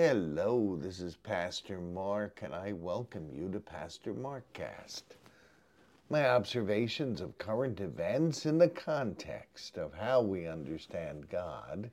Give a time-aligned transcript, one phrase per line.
[0.00, 5.02] Hello, this is Pastor Mark, and I welcome you to Pastor Markcast.
[6.08, 11.90] My observations of current events in the context of how we understand God,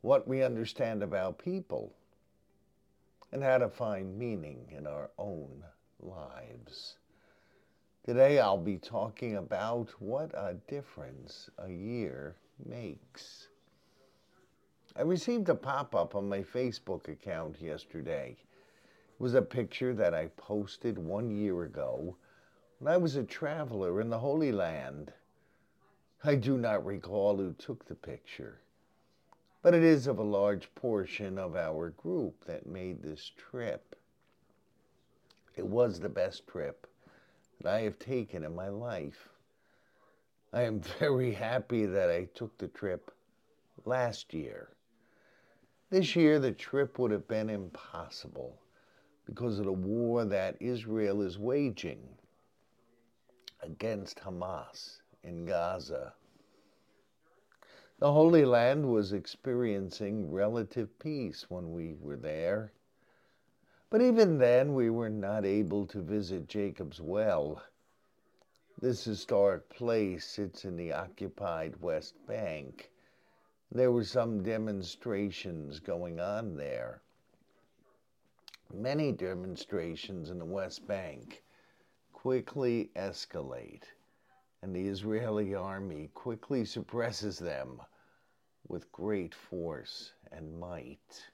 [0.00, 1.92] what we understand about people,
[3.30, 5.62] and how to find meaning in our own
[6.00, 6.96] lives.
[8.04, 12.34] Today I'll be talking about what a difference a year
[12.66, 13.46] makes.
[14.94, 18.36] I received a pop up on my Facebook account yesterday.
[18.38, 22.16] It was a picture that I posted one year ago
[22.78, 25.14] when I was a traveler in the Holy Land.
[26.22, 28.60] I do not recall who took the picture,
[29.62, 33.96] but it is of a large portion of our group that made this trip.
[35.56, 36.86] It was the best trip
[37.62, 39.30] that I have taken in my life.
[40.52, 43.10] I am very happy that I took the trip
[43.86, 44.68] last year.
[45.92, 48.58] This year, the trip would have been impossible
[49.26, 52.16] because of the war that Israel is waging
[53.60, 56.14] against Hamas in Gaza.
[57.98, 62.72] The Holy Land was experiencing relative peace when we were there.
[63.90, 67.62] But even then, we were not able to visit Jacob's Well.
[68.80, 72.91] This historic place sits in the occupied West Bank
[73.74, 77.00] there were some demonstrations going on there.
[78.72, 81.42] Many demonstrations in the West Bank
[82.12, 83.84] quickly escalate,
[84.60, 87.80] and the Israeli army quickly suppresses them
[88.68, 91.30] with great force and might.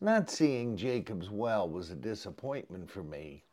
[0.00, 3.44] Not seeing Jacob's well was a disappointment for me.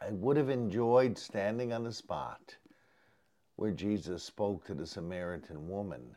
[0.00, 2.56] I would have enjoyed standing on the spot
[3.60, 6.16] where Jesus spoke to the Samaritan woman.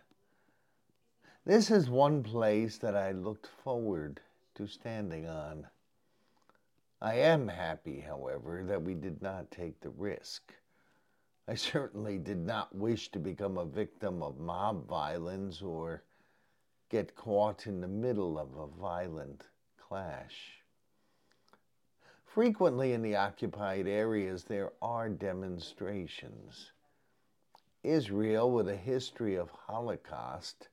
[1.44, 4.22] This is one place that I looked forward
[4.56, 5.68] to standing on.
[7.02, 10.54] I am happy, however, that we did not take the risk.
[11.46, 16.02] I certainly did not wish to become a victim of mob violence or
[16.88, 20.62] get caught in the middle of a violent clash.
[22.24, 26.72] Frequently in the occupied areas, there are demonstrations.
[27.84, 30.70] Israel with a history of Holocaust,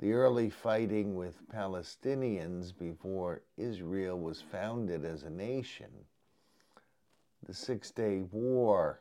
[0.00, 5.90] the early fighting with Palestinians before Israel was founded as a nation,
[7.46, 9.00] the Six Day War,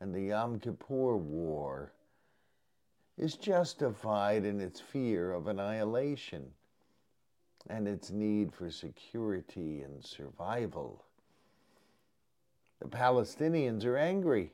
[0.00, 1.92] and the Yom Kippur War
[3.16, 6.52] is justified in its fear of annihilation
[7.68, 11.04] and its need for security and survival.
[12.80, 14.52] The Palestinians are angry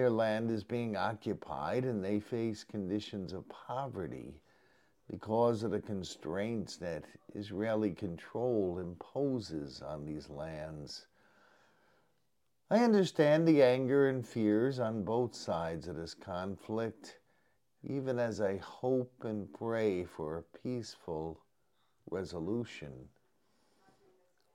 [0.00, 4.40] their land is being occupied and they face conditions of poverty
[5.10, 11.06] because of the constraints that Israeli control imposes on these lands.
[12.70, 17.18] I understand the anger and fears on both sides of this conflict,
[17.84, 21.42] even as I hope and pray for a peaceful
[22.10, 23.06] resolution.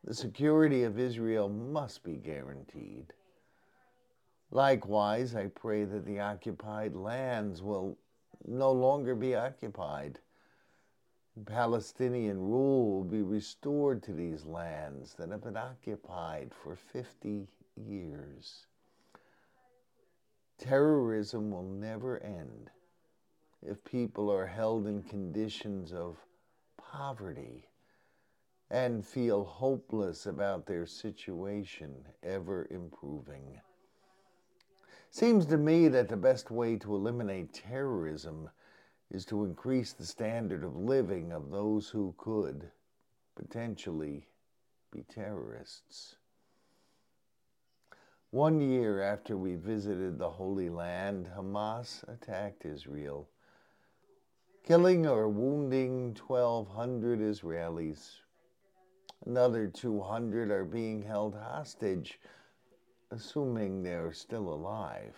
[0.06, 3.14] The security of Israel must be guaranteed.
[4.52, 7.98] Likewise, I pray that the occupied lands will
[8.48, 10.20] no longer be occupied.
[11.46, 18.68] Palestinian rule will be restored to these lands that have been occupied for 50 years.
[20.58, 22.72] Terrorism will never end
[23.62, 26.18] if people are held in conditions of
[26.78, 27.68] poverty
[28.70, 33.60] and feel hopeless about their situation ever improving.
[35.16, 38.50] Seems to me that the best way to eliminate terrorism
[39.10, 42.70] is to increase the standard of living of those who could
[43.34, 44.28] potentially
[44.92, 46.18] be terrorists.
[48.32, 53.30] One year after we visited the Holy Land, Hamas attacked Israel,
[54.66, 58.16] killing or wounding 1,200 Israelis.
[59.26, 62.20] Another 200 are being held hostage
[63.16, 65.16] assuming they're still alive.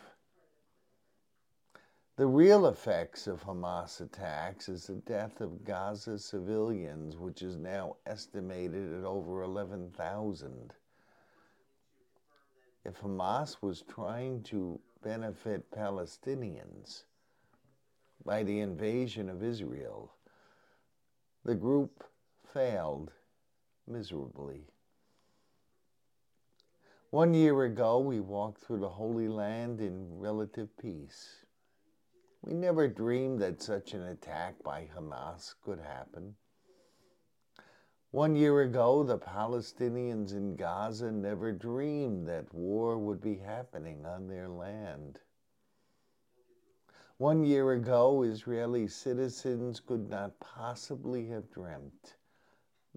[2.15, 7.97] The real effects of Hamas attacks is the death of Gaza civilians, which is now
[8.05, 10.73] estimated at over 11,000.
[12.85, 17.03] If Hamas was trying to benefit Palestinians
[18.25, 20.13] by the invasion of Israel,
[21.43, 22.03] the group
[22.53, 23.11] failed
[23.87, 24.65] miserably.
[27.11, 31.45] One year ago, we walked through the Holy Land in relative peace.
[32.41, 36.35] We never dreamed that such an attack by Hamas could happen.
[38.11, 44.27] One year ago, the Palestinians in Gaza never dreamed that war would be happening on
[44.27, 45.21] their land.
[47.19, 52.17] One year ago, Israeli citizens could not possibly have dreamt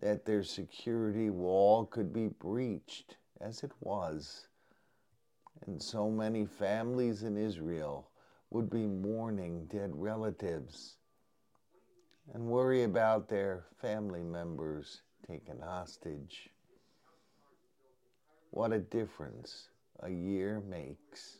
[0.01, 4.47] that their security wall could be breached as it was,
[5.67, 8.11] and so many families in Israel
[8.51, 10.97] would be mourning dead relatives
[12.35, 16.51] and worry about their family members taken hostage.
[18.51, 19.69] What a difference
[20.01, 21.39] a year makes.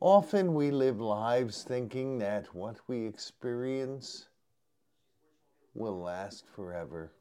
[0.00, 4.28] Often we live lives thinking that what we experience
[5.74, 7.12] will last forever.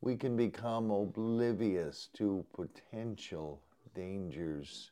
[0.00, 3.60] We can become oblivious to potential
[3.94, 4.90] dangers.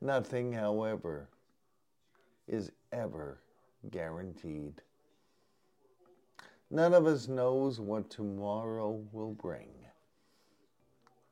[0.00, 1.28] Nothing, however,
[2.46, 3.40] is ever
[3.90, 4.82] guaranteed.
[6.70, 9.68] None of us knows what tomorrow will bring.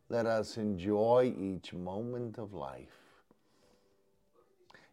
[0.09, 3.09] Let us enjoy each moment of life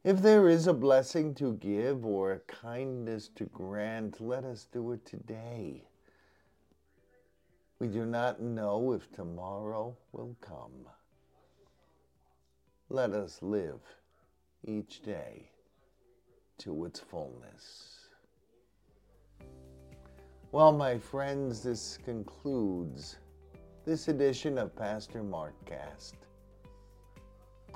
[0.06, 4.92] if there is a blessing to give or a kindness to grant, let us do
[4.92, 5.82] it today.
[7.80, 10.88] We do not know if tomorrow will come.
[12.90, 13.82] Let us live
[14.64, 15.50] each day
[16.60, 18.08] to its fullness.
[20.54, 23.18] Well, my friends, this concludes
[23.84, 26.16] this edition of Pastor Mark Cast.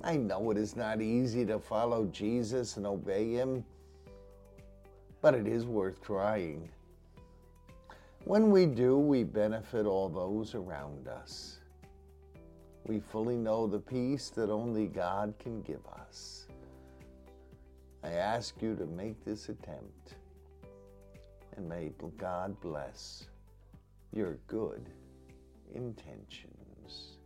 [0.02, 3.66] I know it is not easy to follow Jesus and obey him,
[5.22, 6.70] but it is worth trying.
[8.30, 11.62] When we do, we benefit all those around us.
[12.86, 16.46] We fully know the peace that only God can give us.
[18.04, 20.14] I ask you to make this attempt,
[21.58, 23.26] and may God bless
[24.14, 24.88] your good
[25.74, 27.18] intentions.